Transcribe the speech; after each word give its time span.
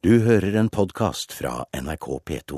Du 0.00 0.14
hører 0.24 0.54
en 0.56 0.70
podkast 0.72 1.34
fra 1.36 1.66
NRK 1.76 2.06
P2. 2.24 2.56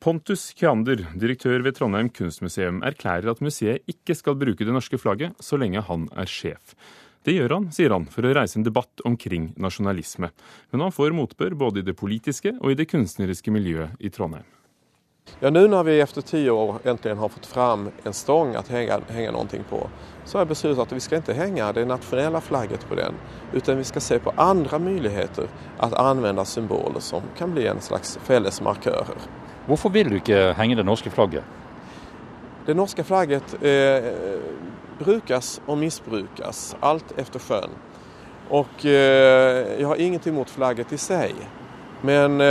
Pontus 0.00 0.46
Kjander, 0.56 1.02
direktør 1.12 1.60
ved 1.60 1.76
Trondheim 1.76 2.08
kunstmuseum, 2.08 2.78
erklærer 2.88 3.28
at 3.34 3.42
museet 3.44 3.84
ikke 3.84 4.16
skal 4.16 4.38
bruke 4.40 4.64
det 4.64 4.72
norske 4.72 4.96
flagget 4.96 5.36
så 5.44 5.58
lenge 5.60 5.82
han 5.84 6.06
er 6.16 6.24
sjef. 6.24 6.72
Det 7.20 7.36
gjør 7.36 7.58
han, 7.58 7.68
sier 7.68 7.92
han, 7.92 8.08
for 8.08 8.24
å 8.24 8.32
reise 8.32 8.56
en 8.56 8.64
debatt 8.64 9.04
omkring 9.04 9.50
nasjonalisme. 9.60 10.32
Men 10.72 10.86
han 10.86 10.96
får 10.96 11.12
motbør 11.12 11.52
både 11.66 11.84
i 11.84 11.88
det 11.90 11.98
politiske 12.00 12.56
og 12.56 12.72
i 12.72 12.80
det 12.80 12.88
kunstneriske 12.88 13.52
miljøet 13.52 14.00
i 14.00 14.08
Trondheim. 14.08 14.48
Ja, 15.44 15.50
nu 15.50 15.68
när 15.68 15.82
vi 15.82 16.00
efter 16.00 16.20
tio 16.20 16.50
år 16.50 16.78
äntligen 16.84 17.18
har 17.18 17.28
fått 17.28 17.46
fram 17.46 17.90
en 18.04 18.12
stång 18.12 18.54
att 18.54 18.68
hänga, 18.68 19.00
hänga 19.08 19.30
någonting 19.30 19.64
på 19.70 19.88
så 20.24 20.38
har 20.38 20.40
jag 20.40 20.48
beslutat 20.48 20.86
att 20.86 20.92
vi 20.92 21.00
ska 21.00 21.16
inte 21.16 21.32
hänga 21.32 21.72
det 21.72 21.84
nationella 21.84 22.40
flagget 22.40 22.88
på 22.88 22.94
den 22.94 23.14
utan 23.52 23.78
vi 23.78 23.84
ska 23.84 24.00
se 24.00 24.18
på 24.18 24.32
andra 24.36 24.78
möjligheter 24.78 25.46
att 25.78 25.94
använda 25.94 26.44
symboler 26.44 27.00
som 27.00 27.22
kan 27.38 27.52
bli 27.52 27.66
en 27.66 27.80
slags 27.80 28.18
fellesmarkörer. 28.22 29.16
Hvorfor 29.66 29.90
vil 29.90 30.10
du 30.10 30.16
ikke 30.16 30.52
henge 30.56 30.74
det 30.74 30.84
norske 30.84 31.10
flagget? 31.10 31.44
Det 32.66 32.74
norska 32.74 33.04
flagget 33.04 33.54
eh, 33.62 34.12
brukas 34.98 35.60
och 35.66 35.78
missbrukas 35.78 36.76
allt 36.80 37.18
efter 37.18 37.38
skön. 37.38 37.70
Och 38.48 38.86
eh, 38.86 39.80
jag 39.80 39.88
har 39.88 39.96
ingenting 39.96 40.32
emot 40.32 40.50
flagget 40.50 40.92
i 40.92 40.98
sig. 40.98 41.34
Men 42.04 42.40
eh, 42.40 42.46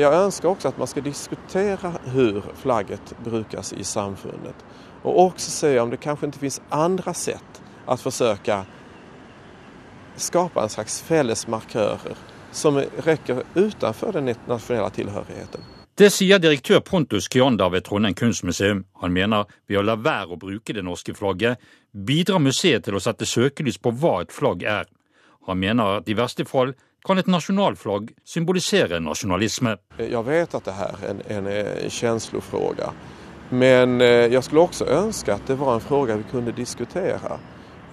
jag 0.00 0.14
önskar 0.14 0.48
också 0.48 0.68
att 0.68 0.78
man 0.78 0.86
ska 0.86 1.00
diskutera 1.00 1.92
hur 2.04 2.42
flagget 2.54 3.14
brukas 3.24 3.72
i 3.72 3.84
samfundet. 3.84 4.54
Och 5.02 5.20
också 5.20 5.50
se 5.50 5.80
om 5.80 5.90
det 5.90 5.96
kanske 5.96 6.26
inte 6.26 6.38
finns 6.38 6.62
andra 6.68 7.14
sätt 7.14 7.62
att 7.86 8.00
försöka 8.00 8.64
skapa 10.16 10.62
en 10.62 10.68
slags 10.68 11.02
fellesmarkörer 11.02 12.16
som 12.52 12.82
räcker 12.96 13.42
utanför 13.54 14.12
den 14.12 14.34
nasjonale 14.46 14.90
tilhørigheten. 14.90 15.60
Det 15.94 16.10
sier 16.10 16.38
direktør 16.38 16.80
Pontus 16.80 17.28
Kyander 17.28 17.68
ved 17.70 17.84
Trondheim 17.84 18.14
kunstmuseum. 18.14 18.84
Han 19.02 19.12
mener 19.12 19.44
ved 19.68 19.78
å 19.78 19.82
la 19.82 19.94
være 19.94 20.34
å 20.34 20.38
bruke 20.40 20.72
det 20.74 20.82
norske 20.82 21.14
flagget, 21.14 21.60
bidrar 21.92 22.40
museet 22.42 22.88
til 22.88 22.96
å 22.96 23.02
sette 23.04 23.28
søkelys 23.28 23.78
på 23.78 23.92
hva 23.92 24.22
et 24.24 24.32
flagg 24.32 24.64
er. 24.64 24.88
Han 25.46 25.60
mener 25.60 26.00
at 26.00 26.08
i 26.08 26.16
verste 26.18 26.48
fall 26.48 26.72
kan 27.04 27.20
et 27.20 27.28
nasjonalflagg 27.28 28.12
symbolisere 28.24 29.00
nasjonalisme. 29.00 29.76
Jeg 29.98 30.24
vet 30.26 30.54
at 30.56 30.64
det 30.64 30.74
er 30.86 31.02
en, 31.10 31.20
en, 31.30 31.48
en. 31.90 32.92
Men 33.50 34.00
jeg 34.00 34.40
skulle 34.44 34.62
også 34.62 34.88
ønske 34.88 35.34
at 35.34 35.44
det 35.46 35.58
var 35.60 35.74
en 35.74 35.84
spørsmål 35.84 36.18
vi 36.22 36.30
kunne 36.30 36.54
diskutere. 36.56 37.36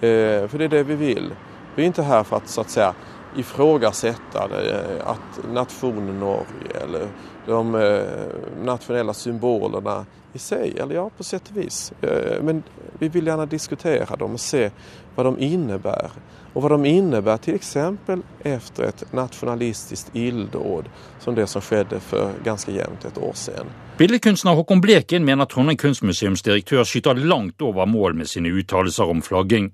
For 0.00 0.56
det 0.58 0.64
er 0.64 0.76
det 0.78 0.86
vi 0.88 0.96
vil. 0.96 1.28
Vi 1.76 1.82
er 1.82 1.92
ikke 1.92 2.08
her 2.08 2.22
for 2.22 2.36
at, 2.40 2.48
så 2.48 2.60
at 2.60 2.70
säga 2.70 2.92
ifrågasätta 3.36 4.48
det, 4.48 5.02
att 5.04 5.52
nationen 5.52 6.20
Norge 6.20 6.82
eller 6.82 7.06
de 7.46 7.74
eh, 7.74 8.64
nationella 8.64 9.14
symbolerna 9.14 10.06
i 10.32 10.38
sig. 10.38 10.74
Eller 10.78 10.94
ja, 10.94 11.10
på 11.16 11.24
sätt 11.24 11.50
och 11.50 11.56
vis. 11.56 11.92
Eh, 12.02 12.42
men 12.42 12.62
vi 12.98 13.08
vill 13.08 13.26
gärna 13.26 13.46
diskutera 13.46 14.16
dem 14.16 14.32
och 14.32 14.40
se 14.40 14.70
vad 15.14 15.26
de 15.26 15.38
innebär. 15.38 16.10
Och 16.52 16.62
vad 16.62 16.70
de 16.70 16.84
innebär 16.84 17.36
till 17.36 17.54
exempel 17.54 18.22
efter 18.42 18.82
ett 18.82 19.12
nationalistiskt 19.12 20.16
illdåd 20.16 20.84
som 21.18 21.34
det 21.34 21.46
som 21.46 21.62
skedde 21.62 22.00
för 22.00 22.30
ganska 22.44 22.72
jämnt 22.72 23.04
ett 23.04 23.18
år 23.18 23.32
sedan. 23.32 23.66
Billedkunstner 23.98 24.54
Håkon 24.54 24.80
Bleken 24.80 25.24
mener 25.24 25.44
Trondheim 25.44 25.76
kunstmuseums 25.76 26.42
direktør 26.42 26.84
skyter 26.84 27.14
langt 27.14 27.62
over 27.62 27.86
mål 27.86 28.14
med 28.14 28.28
sine 28.28 28.48
uttalelser 28.48 29.04
om 29.04 29.22
flagging. 29.22 29.72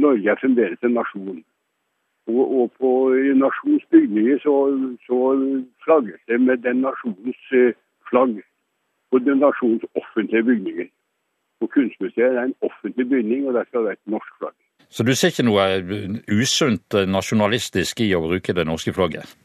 Norge 0.00 0.30
er 0.30 0.36
fremdeles 0.40 0.78
en 0.82 0.94
nasjon. 0.94 1.42
Og, 2.28 2.44
og 2.60 2.72
på 2.78 2.90
nasjonens 3.44 3.86
bygninger 3.90 4.38
så, 4.38 4.54
så 5.06 5.18
flagges 5.84 6.20
det 6.28 6.40
med 6.40 6.56
den 6.66 6.82
nasjonens 6.86 7.42
eh, 7.52 7.72
flagg. 8.10 8.42
På 9.10 9.18
den 9.18 9.38
nasjonens 9.38 9.84
offentlige 9.94 10.42
bygninger. 10.42 10.88
Og 11.60 11.70
Kunstmuseet 11.70 12.36
er 12.36 12.42
en 12.42 12.54
offentlig 12.62 13.08
bygning, 13.08 13.48
og 13.48 13.54
der 13.54 13.64
skal 13.64 13.78
det 13.78 13.86
være 13.86 13.92
et 13.92 14.12
norsk 14.14 14.32
flagg. 14.38 14.56
Så 14.88 15.02
du 15.06 15.14
ser 15.14 15.30
ikke 15.30 15.46
noe 15.46 15.64
usunt 16.42 16.96
nasjonalistisk 17.16 18.00
i 18.02 18.14
å 18.16 18.22
bruke 18.24 18.54
det 18.56 18.64
norske 18.66 18.94
flagget? 18.96 19.36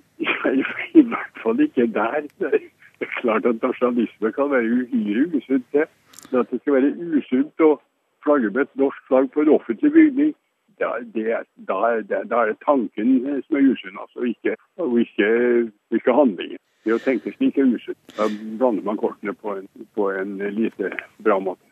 I 1.00 1.04
hvert 1.12 1.42
fall 1.44 1.60
ikke 1.66 1.86
der. 1.94 2.24
Det 2.40 2.62
er 3.06 3.12
klart 3.20 3.46
at 3.46 3.62
nasjonalisme 3.62 4.32
kan 4.32 4.50
være 4.54 4.80
uhyre 4.80 5.28
usunt, 5.36 5.68
det. 5.74 5.86
Men 6.32 6.40
at 6.40 6.52
det 6.52 6.62
skal 6.62 6.78
være 6.78 6.94
usunt 7.20 7.66
å 7.68 7.76
flagge 8.26 8.50
med 8.56 8.64
et 8.66 8.82
norsk 8.82 9.02
flagg 9.10 9.30
på 9.34 9.44
en 9.44 9.54
offentlig 9.60 9.92
bygning, 9.94 10.34
da, 10.82 10.92
det, 11.16 11.42
da, 11.56 11.80
da, 12.10 12.24
da 12.24 12.42
er 12.44 12.54
det 12.54 12.60
tanken 12.66 13.18
som 13.48 13.60
er 13.60 13.70
usunn, 13.72 14.00
altså, 14.02 14.26
ikke, 14.30 14.56
og 14.82 15.00
ikke, 15.02 15.30
ikke 15.96 16.18
handlingen. 16.18 16.62
Det 16.86 16.94
å 16.94 17.02
tenke 17.02 17.34
slik 17.34 17.58
er 17.58 17.72
usunt. 17.72 17.98
Da 18.14 18.28
blander 18.30 18.86
man 18.86 19.00
kortene 19.02 19.34
på 19.34 19.56
en, 19.58 19.70
på 19.98 20.12
en 20.14 20.38
lite 20.54 20.92
bra 21.26 21.40
måte. 21.42 21.64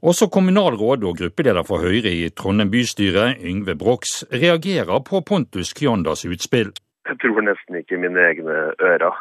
Også 0.00 0.30
kommunalråd 0.32 1.02
og 1.04 1.18
gruppeleder 1.18 1.66
for 1.68 1.82
Høyre 1.84 2.08
i 2.08 2.28
Trondheim 2.32 2.70
bystyre, 2.72 3.34
Yngve 3.44 3.74
Brox, 3.76 4.22
reagerer 4.32 5.02
på 5.04 5.20
Pontus 5.28 5.74
Kyandas 5.76 6.24
utspill. 6.24 6.70
Jeg 7.10 7.18
tror 7.20 7.42
nesten 7.44 7.80
ikke 7.82 7.98
mine 8.00 8.22
egne 8.30 8.56
ører. 8.78 9.18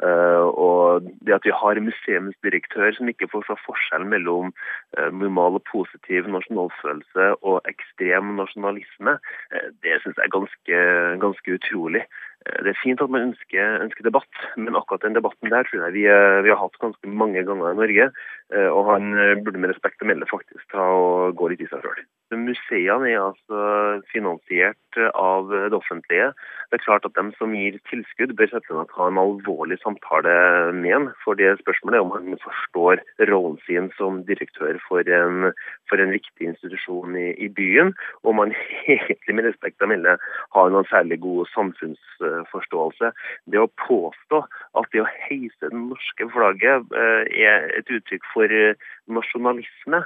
Uh, 0.00 0.48
og 0.56 1.04
det 1.28 1.34
at 1.36 1.44
vi 1.44 1.52
har 1.52 1.76
en 1.76 1.84
museumsdirektør 1.84 2.94
som 2.96 3.08
ikke 3.10 3.28
forstår 3.28 3.58
forskjell 3.66 4.06
mellom 4.08 4.48
uh, 4.96 5.10
normal 5.12 5.58
og 5.58 5.64
positiv 5.68 6.28
nasjonalfølelse 6.32 7.26
og 7.44 7.58
ekstrem 7.68 8.30
nasjonalisme, 8.38 9.18
uh, 9.20 9.66
det 9.84 9.98
syns 10.00 10.16
jeg 10.16 10.24
er 10.24 10.36
ganske, 10.36 10.78
ganske 11.24 11.56
utrolig. 11.58 12.06
Det 12.64 12.72
er 12.72 12.80
fint 12.80 13.02
at 13.04 13.12
man 13.12 13.26
ønsker, 13.28 13.74
ønsker, 13.84 14.06
debatt, 14.06 14.38
men 14.56 14.78
akkurat 14.78 15.04
den 15.04 15.18
debatten 15.18 15.52
der 15.52 15.68
tror 15.68 15.82
jeg 15.84 15.96
vi, 15.98 16.06
vi, 16.08 16.48
har 16.48 16.62
hatt 16.62 16.80
ganske 16.80 17.12
mange 17.22 17.42
ganger 17.44 17.74
i 17.74 17.76
Norge. 17.82 18.06
Og 18.72 18.88
han 18.88 19.12
burde 19.44 19.60
med 19.60 19.74
respekt 19.74 20.00
å 20.00 20.08
melde 20.08 20.30
faktisk 20.30 20.64
ta 20.72 20.86
og 21.02 21.36
gå 21.36 21.52
litt 21.52 21.60
i 21.60 21.68
seg 21.68 21.84
sjøl. 21.84 22.00
Museene 22.38 23.10
er 23.10 23.22
altså 23.22 24.02
finansiert 24.12 24.98
av 25.18 25.50
det 25.50 25.74
offentlige. 25.74 26.30
Det 26.70 26.78
er 26.78 26.84
klart 26.84 27.06
at 27.06 27.16
de 27.16 27.24
som 27.38 27.54
gir 27.54 27.78
tilskudd, 27.90 28.36
bør 28.38 28.50
seg 28.52 28.68
ha 28.70 29.06
en 29.08 29.18
alvorlig 29.18 29.80
samtale 29.82 30.34
med 30.76 30.94
en. 30.94 31.08
For 31.24 31.38
det 31.38 31.56
spørsmålet 31.62 31.98
er 31.98 32.04
om 32.04 32.14
han 32.14 32.38
forstår 32.44 33.02
rollen 33.30 33.58
sin 33.66 33.90
som 33.98 34.22
direktør 34.28 34.78
for 34.86 35.06
en, 35.10 35.50
for 35.90 36.02
en 36.02 36.14
viktig 36.14 36.52
institusjon 36.52 37.18
i, 37.18 37.32
i 37.34 37.50
byen. 37.50 37.94
Og 38.22 38.32
om 38.34 38.44
han 38.44 38.54
egentlig 38.96 39.36
med 39.36 39.50
respekt 39.50 39.82
å 39.82 39.90
melde 39.90 40.16
har 40.54 40.70
noen 40.70 40.88
særlig 40.90 41.20
god 41.26 41.50
samfunnsforståelse. 41.56 43.12
Det 43.50 43.62
å 43.62 43.70
påstå 43.86 44.44
at 44.78 44.94
det 44.94 45.02
å 45.02 45.10
heise 45.26 45.66
det 45.66 45.74
norske 45.74 46.30
flagget 46.30 46.94
er 46.94 47.70
et 47.74 47.90
uttrykk 47.90 48.26
for 48.34 48.58
nasjonalisme, 49.10 50.04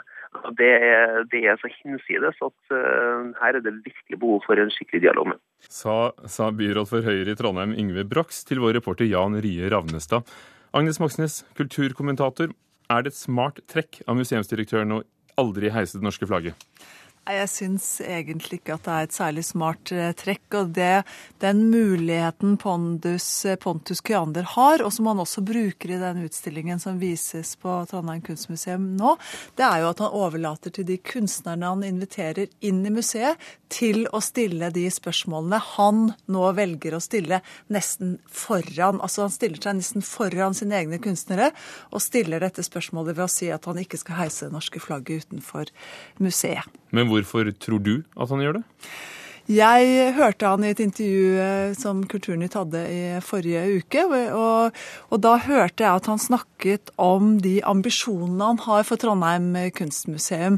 det 0.59 0.71
er, 0.77 1.23
det 1.33 1.45
er 1.49 1.59
så 1.61 1.71
hinsides 1.73 2.41
at 2.45 2.75
uh, 2.75 3.31
her 3.41 3.59
er 3.59 3.63
det 3.65 3.75
virkelig 3.85 4.19
behov 4.21 4.43
for 4.47 4.61
en 4.61 4.73
skikkelig 4.73 5.05
dialog 5.07 5.31
med. 5.33 5.41
Sa, 5.69 6.13
sa 6.31 6.51
byråd 6.55 6.91
for 6.91 7.07
Høyre 7.07 7.33
i 7.33 7.39
Trondheim 7.39 7.75
Yngve 7.79 8.05
Brox 8.09 8.43
til 8.49 8.61
vår 8.63 8.77
reporter 8.81 9.09
Jan 9.09 9.39
Rie 9.45 9.71
Ravnestad. 9.73 10.27
Agnes 10.75 11.01
Moxnes, 11.01 11.43
kulturkommentator. 11.59 12.51
Er 12.91 13.05
det 13.05 13.15
et 13.15 13.21
smart 13.21 13.63
trekk 13.71 14.03
av 14.11 14.19
museumsdirektøren 14.19 14.99
å 14.99 15.05
aldri 15.41 15.71
heise 15.73 15.99
det 15.99 16.07
norske 16.07 16.29
flagget? 16.29 16.59
Jeg 17.25 17.49
syns 17.49 17.87
egentlig 18.05 18.59
ikke 18.59 18.75
at 18.77 18.85
det 18.85 18.95
er 18.95 19.07
et 19.07 19.15
særlig 19.17 19.45
smart 19.49 19.93
trekk. 20.21 20.43
Og 20.59 20.75
det, 20.77 21.05
den 21.41 21.63
muligheten 21.73 22.59
Pondus, 22.61 23.29
Pontus 23.63 24.03
Kyander 24.05 24.45
har, 24.55 24.85
og 24.85 24.93
som 24.93 25.09
han 25.09 25.23
også 25.23 25.41
bruker 25.47 25.95
i 25.95 26.01
den 26.03 26.21
utstillingen 26.27 26.83
som 26.83 27.01
vises 27.01 27.55
på 27.63 27.79
Trondheim 27.89 28.21
kunstmuseum 28.27 28.91
nå, 28.99 29.15
det 29.57 29.65
er 29.65 29.81
jo 29.81 29.89
at 29.95 30.03
han 30.05 30.19
overlater 30.21 30.75
til 30.75 30.87
de 30.91 30.99
kunstnerne 31.01 31.73
han 31.73 31.87
inviterer 31.89 32.53
inn 32.61 32.85
i 32.85 32.93
museet, 32.93 33.41
til 33.73 34.05
å 34.15 34.21
stille 34.23 34.69
de 34.75 34.85
spørsmålene 34.93 35.59
han 35.73 36.05
nå 36.31 36.45
velger 36.55 36.95
å 36.95 37.03
stille 37.03 37.41
nesten 37.73 38.19
foran. 38.29 39.01
Altså 39.01 39.25
han 39.25 39.35
stiller 39.35 39.65
seg 39.65 39.81
nesten 39.81 40.05
foran 40.05 40.55
sine 40.55 40.77
egne 40.79 41.01
kunstnere 41.03 41.51
og 41.91 42.05
stiller 42.05 42.45
dette 42.45 42.63
spørsmålet 42.63 43.17
ved 43.17 43.27
å 43.27 43.33
si 43.33 43.51
at 43.51 43.67
han 43.67 43.81
ikke 43.81 43.99
skal 44.05 44.21
heise 44.27 44.47
det 44.47 44.55
norske 44.55 44.83
flagget 44.85 45.27
utenfor 45.27 45.73
museet. 46.23 46.69
Men 46.95 47.11
hvorfor 47.11 47.51
tror 47.59 47.83
du 47.83 47.97
at 48.15 48.31
han 48.31 48.45
gjør 48.45 48.61
det? 48.61 48.65
Jeg 49.45 50.15
hørte 50.17 50.49
han 50.49 50.63
i 50.65 50.71
et 50.73 50.79
intervju 50.81 51.75
som 51.77 51.99
Kulturnytt 52.09 52.55
hadde 52.57 52.81
i 52.89 53.01
forrige 53.21 53.83
uke. 53.83 54.07
Og, 54.33 54.79
og, 55.11 55.19
da 55.21 55.35
hørte 55.37 55.85
jeg 55.85 56.01
at 56.01 56.09
han 56.09 56.23
snakket 56.23 56.89
om 56.97 57.35
de 57.45 57.59
ambisjonene 57.61 58.55
han 58.55 58.63
har 58.65 58.87
for 58.89 58.97
Trondheim 59.01 59.51
kunstmuseum. 59.77 60.57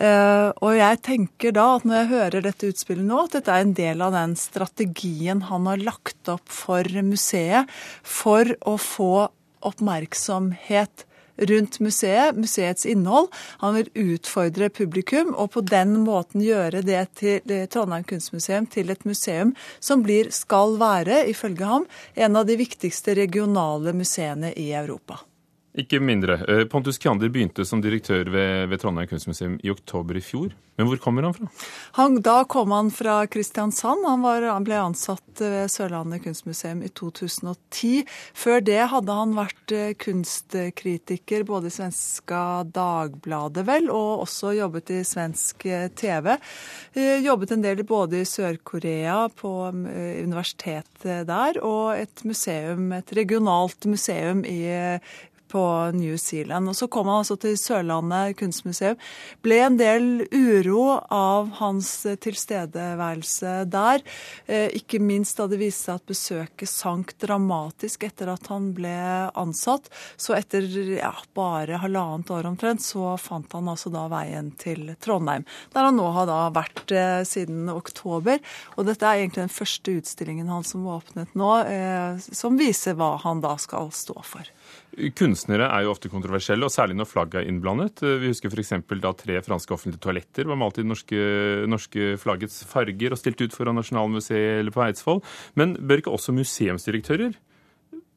Og 0.00 0.72
jeg 0.72 1.02
tenker 1.04 1.52
da 1.52 1.66
at 1.74 1.84
når 1.84 2.00
jeg 2.00 2.12
hører 2.14 2.48
dette 2.48 2.72
utspillet 2.72 3.04
nå, 3.04 3.26
at 3.26 3.36
dette 3.36 3.52
er 3.52 3.66
en 3.66 3.76
del 3.76 4.04
av 4.08 4.16
den 4.16 4.38
strategien 4.40 5.44
han 5.50 5.68
har 5.68 5.84
lagt 5.84 6.32
opp 6.32 6.48
for 6.48 6.88
museet 7.04 7.68
for 8.00 8.56
å 8.64 8.78
få 8.80 9.12
oppmerksomhet 9.68 11.04
rundt 11.36 11.80
museet, 11.80 12.36
museets 12.36 12.86
innhold. 12.86 13.28
Han 13.62 13.74
vil 13.78 13.90
utfordre 14.14 14.70
publikum, 14.70 15.34
og 15.34 15.52
på 15.56 15.64
den 15.66 15.96
måten 16.06 16.44
gjøre 16.44 16.84
det 16.86 17.02
til 17.20 17.54
Trondheim 17.72 18.06
kunstmuseum 18.08 18.68
til 18.70 18.90
et 18.94 19.04
museum 19.08 19.54
som 19.80 20.02
blir, 20.04 20.30
skal 20.34 20.78
være, 20.80 21.24
ifølge 21.30 21.68
ham, 21.68 21.86
en 22.14 22.36
av 22.36 22.48
de 22.48 22.58
viktigste 22.60 23.16
regionale 23.18 23.94
museene 23.96 24.54
i 24.56 24.72
Europa. 24.74 25.20
Ikke 25.74 25.98
mindre. 25.98 26.36
Eh, 26.46 26.64
Pontus 26.70 27.00
Kjander 27.02 27.32
begynte 27.34 27.64
som 27.66 27.80
direktør 27.82 28.28
ved, 28.30 28.68
ved, 28.70 28.78
Trondheim 28.78 29.08
kunstmuseum 29.10 29.56
i 29.58 29.72
oktober 29.72 30.14
i 30.14 30.22
fjor. 30.22 30.52
Men 30.78 30.86
hvor 30.86 31.00
kommer 31.02 31.26
han 31.26 31.34
fra? 31.34 31.48
Han, 31.98 32.20
da 32.22 32.36
kom 32.50 32.70
han 32.70 32.92
fra 32.94 33.16
Kristiansand. 33.30 34.06
Han, 34.06 34.22
var, 34.22 34.46
han, 34.46 34.66
ble 34.66 34.78
ansatt 34.78 35.42
ved 35.42 35.72
Sørlandet 35.74 36.22
kunstmuseum 36.22 36.84
i 36.86 36.90
2010. 36.94 38.04
Før 38.38 38.62
det 38.62 38.78
hadde 38.92 39.18
han 39.18 39.34
vært 39.34 39.74
eh, 39.74 39.96
kunstkritiker 39.98 41.42
både 41.50 41.72
i 41.72 41.74
svenska 41.74 42.44
Dagbladet, 42.70 43.66
vel, 43.66 43.90
og 43.90 44.22
også 44.28 44.54
jobbet 44.54 44.94
i 44.94 45.02
svensk 45.02 45.66
eh, 45.66 45.88
TV. 45.90 46.36
Jobbet 47.26 47.56
en 47.58 47.66
del 47.66 47.82
både 47.82 48.22
i 48.22 48.30
Sør-Korea, 48.30 49.24
på 49.34 49.50
universitetet 49.74 51.26
der, 51.26 51.58
og 51.66 51.98
et 51.98 52.22
museum, 52.22 52.92
et 52.94 53.14
regionalt 53.18 53.90
museum 53.90 54.46
i 54.46 54.62
på 55.54 55.90
New 55.94 56.16
Zealand. 56.18 56.68
Og 56.68 56.76
Så 56.76 56.88
kom 56.90 57.06
han 57.06 57.22
altså 57.22 57.36
til 57.38 57.54
Sørlandet 57.58 58.34
kunstmuseum. 58.40 58.98
Ble 59.44 59.60
en 59.62 59.78
del 59.78 60.06
uro 60.34 60.98
av 61.14 61.52
hans 61.60 61.90
tilstedeværelse 62.24 63.54
der. 63.70 64.02
Eh, 64.46 64.66
ikke 64.80 64.98
minst 64.98 65.38
da 65.38 65.46
det 65.50 65.60
viste 65.62 65.86
seg 65.86 66.00
at 66.00 66.10
besøket 66.10 66.70
sank 66.70 67.14
dramatisk 67.22 68.06
etter 68.08 68.32
at 68.34 68.50
han 68.50 68.72
ble 68.74 68.96
ansatt. 69.38 69.86
Så 70.16 70.34
etter 70.34 70.66
ja, 70.96 71.12
bare 71.38 71.78
halvannet 71.84 72.32
år 72.34 72.50
omtrent, 72.50 72.82
så 72.82 73.14
fant 73.20 73.52
han 73.54 73.70
altså 73.70 73.92
da 73.94 74.08
veien 74.10 74.50
til 74.58 74.94
Trondheim. 75.04 75.46
Der 75.74 75.86
han 75.86 75.98
nå 76.00 76.10
har 76.18 76.28
da 76.30 76.40
vært 76.54 76.90
eh, 76.94 77.22
siden 77.28 77.70
oktober. 77.70 78.42
Og 78.74 78.90
dette 78.90 79.06
er 79.06 79.22
egentlig 79.22 79.44
den 79.44 79.54
første 79.54 79.98
utstillingen 80.00 80.50
hans 80.50 80.74
som 80.74 80.86
åpnet 80.90 81.38
nå, 81.38 81.54
eh, 81.70 82.18
som 82.32 82.58
viser 82.58 82.98
hva 82.98 83.14
han 83.22 83.44
da 83.44 83.54
skal 83.62 83.92
stå 83.94 84.18
for. 84.26 84.50
Kunstnere 85.18 85.66
er 85.68 85.84
jo 85.84 85.92
ofte 85.94 86.10
kontroversielle, 86.12 86.66
og 86.66 86.72
særlig 86.72 86.96
når 86.98 87.08
flagget 87.10 87.40
er 87.40 87.48
innblandet. 87.50 88.02
Vi 88.22 88.30
husker 88.30 88.52
f.eks. 88.52 88.74
da 89.02 89.12
tre 89.18 89.40
franske 89.42 89.74
offentlige 89.74 90.02
toaletter 90.02 90.46
var 90.50 90.60
malt 90.60 90.78
i 90.78 90.86
norske, 90.86 91.18
norske 91.70 92.14
flaggets 92.22 92.62
farger 92.70 93.14
og 93.14 93.20
stilt 93.20 93.42
ut 93.42 93.56
foran 93.56 93.78
Nasjonalmuseet 93.80 94.60
eller 94.60 94.74
på 94.74 94.84
Eidsvoll. 94.86 95.24
Men 95.58 95.74
bør 95.80 96.04
ikke 96.04 96.14
også 96.14 96.36
museumsdirektører 96.36 97.34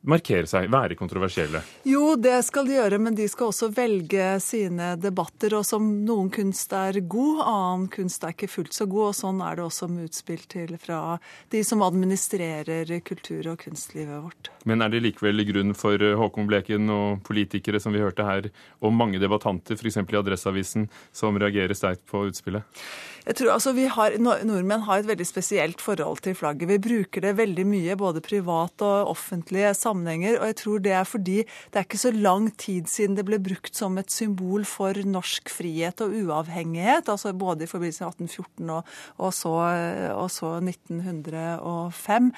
markere 0.07 0.47
seg, 0.49 0.69
være 0.71 0.95
kontroversielle? 0.99 1.61
Jo, 1.88 2.15
det 2.19 2.35
skal 2.47 2.67
de 2.67 2.77
gjøre, 2.77 2.99
men 3.01 3.15
de 3.17 3.27
skal 3.31 3.51
også 3.51 3.69
velge 3.75 4.27
sine 4.44 4.94
debatter. 5.01 5.57
Og 5.57 5.65
som 5.67 5.88
noen 6.05 6.29
kunst 6.33 6.73
er 6.75 6.99
god, 7.01 7.41
annen 7.44 7.88
kunst 7.94 8.23
er 8.23 8.35
ikke 8.35 8.51
fullt 8.51 8.77
så 8.77 8.88
god. 8.89 9.09
Og 9.09 9.17
sånn 9.17 9.41
er 9.44 9.59
det 9.59 9.65
også 9.65 9.89
med 9.91 10.09
utspill 10.09 10.45
til 10.51 10.75
fra 10.81 11.01
de 11.53 11.63
som 11.67 11.83
administrerer 11.85 12.94
kultur- 13.07 13.51
og 13.53 13.59
kunstlivet 13.65 14.23
vårt. 14.23 14.51
Men 14.67 14.83
er 14.83 14.94
det 14.94 15.03
likevel 15.05 15.45
grunn 15.47 15.75
for 15.77 16.01
Håkon 16.21 16.49
Bleken 16.49 16.94
og 16.94 17.21
politikere 17.27 17.81
som 17.83 17.95
vi 17.95 18.03
hørte 18.03 18.25
her, 18.27 18.49
og 18.81 18.95
mange 18.95 19.21
debattanter, 19.21 19.77
f.eks. 19.79 20.01
i 20.03 20.21
Adresseavisen, 20.21 20.89
som 21.15 21.38
reagerer 21.39 21.77
sterkt 21.77 22.05
på 22.09 22.27
utspillet? 22.29 22.67
Jeg 23.27 23.35
tror 23.41 23.50
altså 23.57 23.74
vi 23.75 23.89
har, 23.91 24.13
Nordmenn 24.24 24.85
har 24.88 25.01
et 25.01 25.07
veldig 25.09 25.25
spesielt 25.27 25.81
forhold 25.83 26.21
til 26.24 26.35
flagget. 26.38 26.69
Vi 26.69 26.77
bruker 26.79 27.25
det 27.25 27.33
veldig 27.35 27.65
mye, 27.68 27.97
både 28.00 28.21
privat 28.24 28.83
og 28.85 29.12
offentlige 29.12 29.74
sammenhenger. 29.75 30.38
Og 30.39 30.45
jeg 30.47 30.56
tror 30.62 30.83
det 30.85 30.94
er 30.95 31.07
fordi 31.07 31.35
det 31.44 31.81
er 31.81 31.83
ikke 31.83 32.00
så 32.00 32.13
lang 32.15 32.47
tid 32.56 32.88
siden 32.88 33.18
det 33.18 33.25
ble 33.27 33.41
brukt 33.44 33.75
som 33.75 34.00
et 34.00 34.13
symbol 34.13 34.63
for 34.69 34.95
norsk 35.03 35.51
frihet 35.51 36.03
og 36.06 36.15
uavhengighet. 36.15 37.12
altså 37.12 37.33
Både 37.35 37.68
i 37.68 37.71
forbindelse 37.71 38.06
med 38.06 38.29
1814 38.31 38.71
og, 38.77 38.94
og, 39.18 39.35
så, 39.35 39.53
og 40.15 40.31
så, 40.31 40.53
1905. 40.63 42.31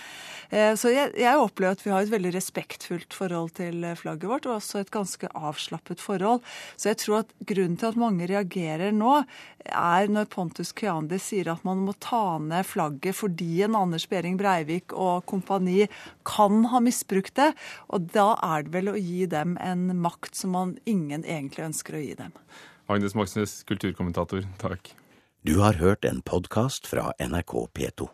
Eh, 0.49 0.73
så 0.73 0.95
jeg, 0.95 1.13
jeg 1.21 1.45
opplever 1.45 1.77
at 1.77 1.85
vi 1.85 1.93
har 1.93 2.01
et 2.01 2.15
veldig 2.15 2.33
respektfullt 2.33 3.13
forhold 3.13 3.53
til 3.61 3.85
flagget 3.99 4.29
vårt, 4.31 4.49
og 4.49 4.57
også 4.57 4.81
et 4.81 4.93
ganske 4.93 5.29
avslappet 5.37 6.01
forhold. 6.01 6.41
Så 6.73 6.89
jeg 6.95 7.01
tror 7.05 7.21
at 7.21 7.37
grunnen 7.45 7.77
til 7.77 7.93
at 7.93 8.03
mange 8.07 8.33
reagerer 8.33 8.89
nå, 8.95 9.21
er 9.69 10.09
når 10.09 10.25
Pontus 10.33 10.73
Kyandi 10.79 11.19
sier 11.21 11.51
at 11.51 11.65
man 11.67 11.83
må 11.85 11.95
ta 11.99 12.37
ned 12.41 12.67
flagget 12.67 13.17
fordi 13.17 13.63
en 13.65 13.77
Anders 13.79 14.07
Behring 14.09 14.37
Breivik 14.39 14.95
og 14.95 15.25
kompani 15.29 15.89
kan 16.27 16.63
ha 16.71 16.81
misbrukt 16.83 17.35
det. 17.39 17.51
Og 17.91 18.07
da 18.15 18.31
er 18.45 18.65
det 18.65 18.73
vel 18.77 18.93
å 18.93 18.97
gi 18.99 19.27
dem 19.29 19.57
en 19.63 19.89
makt 19.99 20.39
som 20.39 20.55
man 20.55 20.77
ingen 20.89 21.25
egentlig 21.25 21.67
ønsker 21.69 21.99
å 21.99 22.03
gi 22.03 22.15
dem. 22.21 22.35
Agnes 22.89 23.13
Moxnes, 23.17 23.59
kulturkommentator, 23.69 24.47
takk. 24.61 24.93
Du 25.45 25.59
har 25.61 25.77
hørt 25.79 26.07
en 26.07 26.23
podkast 26.25 26.87
fra 26.89 27.11
NRK 27.21 27.53
P2. 27.75 28.09